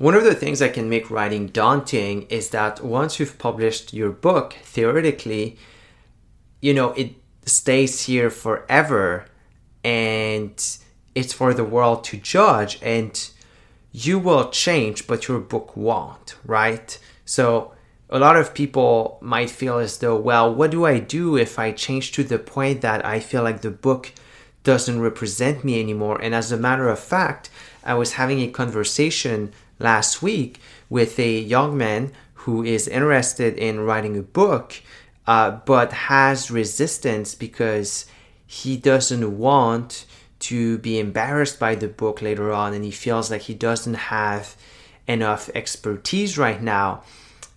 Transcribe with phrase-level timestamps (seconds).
[0.00, 4.08] One of the things that can make writing daunting is that once you've published your
[4.08, 5.58] book, theoretically,
[6.62, 9.26] you know, it stays here forever
[9.84, 10.52] and
[11.14, 13.28] it's for the world to judge and
[13.92, 16.98] you will change, but your book won't, right?
[17.26, 17.74] So
[18.08, 21.72] a lot of people might feel as though, well, what do I do if I
[21.72, 24.14] change to the point that I feel like the book
[24.64, 26.18] doesn't represent me anymore?
[26.22, 27.50] And as a matter of fact,
[27.84, 33.80] I was having a conversation last week with a young man who is interested in
[33.80, 34.74] writing a book,
[35.26, 38.06] uh, but has resistance because
[38.46, 40.06] he doesn't want
[40.38, 44.56] to be embarrassed by the book later on and he feels like he doesn't have
[45.06, 47.02] enough expertise right now.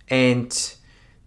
[0.08, 0.74] And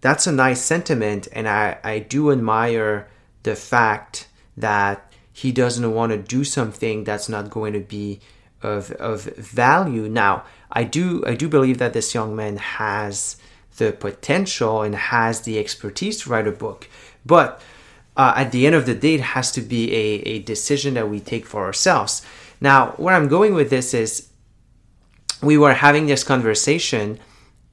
[0.00, 1.26] that's a nice sentiment.
[1.32, 3.08] And I, I do admire
[3.42, 8.20] the fact that he doesn't want to do something that's not going to be
[8.62, 10.08] of, of value.
[10.08, 13.36] Now, I do I do believe that this young man has
[13.78, 16.88] the potential and has the expertise to write a book,
[17.24, 17.62] but
[18.16, 21.08] uh, at the end of the day, it has to be a, a decision that
[21.08, 22.26] we take for ourselves.
[22.60, 24.28] Now, where I'm going with this is
[25.40, 27.20] we were having this conversation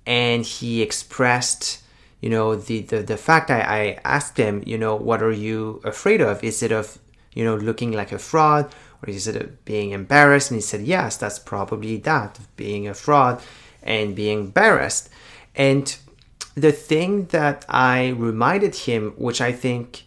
[0.05, 1.81] and he expressed
[2.21, 5.81] you know the the, the fact I, I asked him you know what are you
[5.83, 6.99] afraid of is it of
[7.33, 8.73] you know looking like a fraud
[9.05, 10.51] or is it uh, being embarrassed?
[10.51, 13.41] And he said, yes, that's probably that, being a fraud
[13.83, 15.09] and being embarrassed.
[15.55, 15.95] And
[16.55, 20.05] the thing that I reminded him, which I think,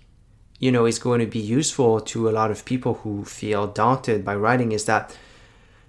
[0.59, 4.25] you know, is going to be useful to a lot of people who feel daunted
[4.25, 5.17] by writing is that,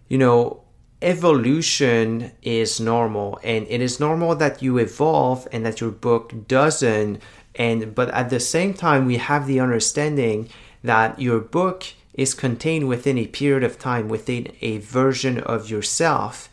[0.08, 0.62] you know,
[1.02, 7.22] evolution is normal and it is normal that you evolve and that your book doesn't
[7.56, 10.50] and but at the same time we have the understanding
[10.84, 11.86] that your book
[12.20, 16.50] is contained within a period of time, within a version of yourself.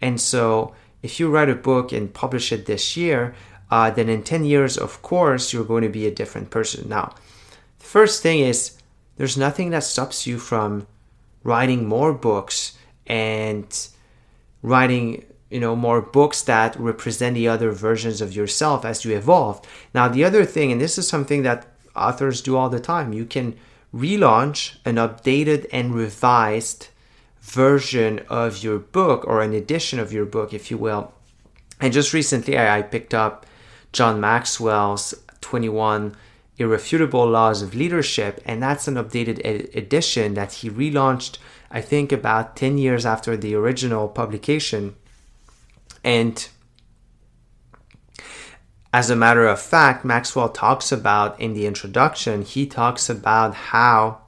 [0.00, 3.34] And so, if you write a book and publish it this year,
[3.70, 6.88] uh, then in 10 years, of course, you're going to be a different person.
[6.88, 7.14] Now,
[7.78, 8.78] the first thing is
[9.18, 10.86] there's nothing that stops you from
[11.44, 13.88] writing more books and
[14.62, 19.60] writing you know more books that represent the other versions of yourself as you evolve
[19.94, 21.66] now the other thing and this is something that
[21.96, 23.56] authors do all the time you can
[23.94, 26.88] relaunch an updated and revised
[27.40, 31.12] version of your book or an edition of your book, if you will.
[31.80, 33.46] And just recently, I, I picked up
[33.92, 36.14] John Maxwell's 21
[36.58, 41.38] Irrefutable Laws of Leadership, and that's an updated ed- edition that he relaunched,
[41.70, 44.94] I think, about 10 years after the original publication.
[46.04, 46.46] And
[48.92, 54.20] as a matter of fact, Maxwell talks about in the introduction, he talks about how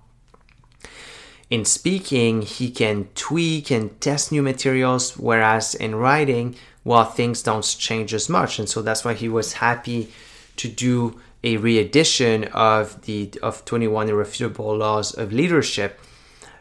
[1.50, 7.76] in speaking he can tweak and test new materials, whereas in writing, well, things don't
[7.78, 8.58] change as much.
[8.58, 10.10] And so that's why he was happy
[10.56, 16.00] to do a re-edition of the of 21 irrefutable laws of leadership.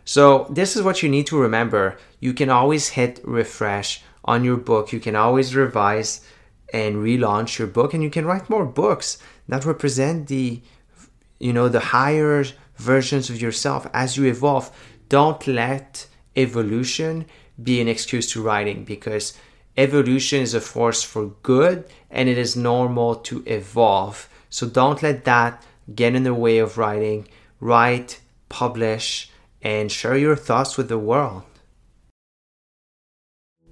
[0.03, 1.97] So this is what you need to remember.
[2.19, 4.91] You can always hit refresh on your book.
[4.91, 6.21] You can always revise
[6.71, 9.17] and relaunch your book and you can write more books
[9.47, 10.61] that represent the
[11.39, 12.43] you know the higher
[12.77, 13.87] versions of yourself.
[13.93, 14.71] As you evolve
[15.09, 17.25] don't let evolution
[17.61, 19.37] be an excuse to writing because
[19.77, 24.29] evolution is a force for good and it is normal to evolve.
[24.49, 27.27] So don't let that get in the way of writing.
[27.59, 29.29] Write publish
[29.61, 31.43] and share your thoughts with the world